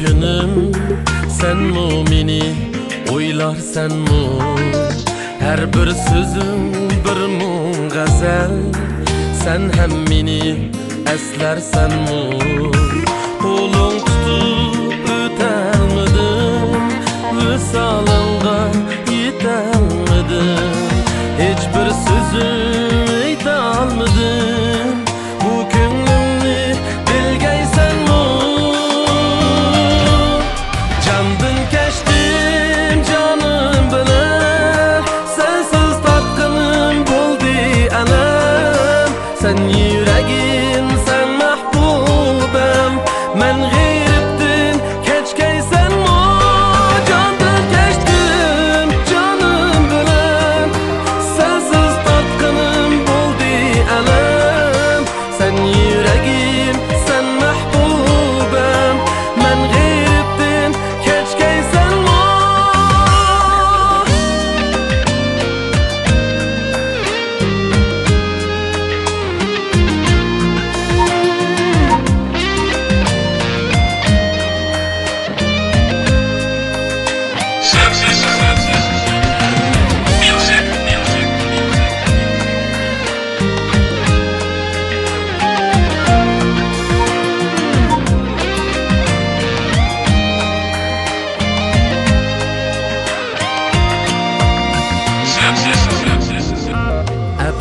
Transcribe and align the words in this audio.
düşünüm 0.00 0.72
Sen 1.40 1.56
mumini 1.56 2.42
oylar 3.12 3.56
sen 3.56 3.92
mu 3.92 4.42
Her 5.40 5.72
bir 5.72 5.90
sözüm 5.90 6.72
bir 7.04 7.26
mu 7.26 7.72
gazel. 7.94 8.50
Sen 9.44 9.60
hem 9.76 9.90
mini 10.08 10.70
eslersen 11.14 11.90
mu 11.90 12.38
Kolun 13.42 13.98
tutup 13.98 15.10
ötelmedim 15.10 16.80
Visalım 17.36 18.29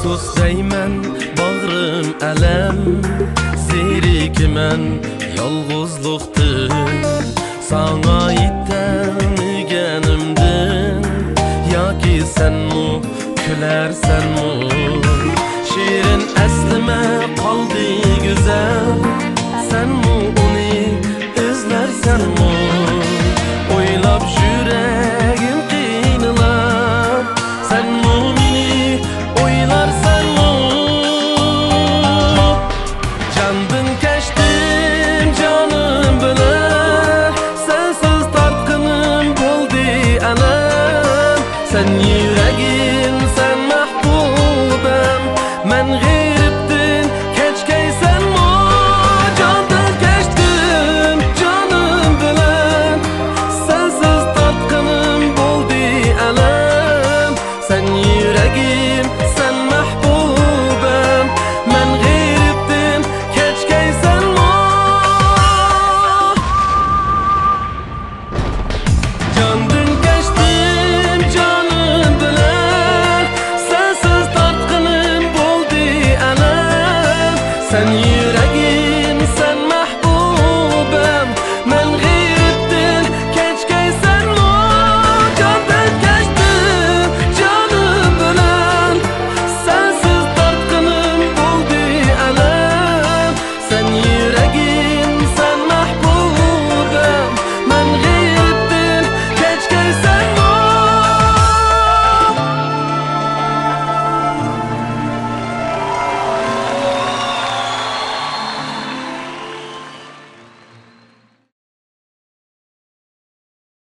Afsus 0.00 0.32
deyman 0.36 0.92
bag'rim 1.36 2.08
alam 2.24 2.76
Zerikman 3.68 4.96
yolg'izlikdan 5.36 6.72
Sana 7.60 8.32
yetolmaganimdan 8.32 11.04
Yoki 11.68 12.24
senmu 12.36 13.04
kularsanmu 13.44 14.72
Shirin 15.68 16.22
aslima 16.44 17.00
qoldi 17.36 18.00
go'zal 18.24 18.96
Senmu 19.68 20.16
uni 20.44 20.96
izlarsanmu 21.36 22.48
O'ylab 22.48 22.79
you. 41.98 42.19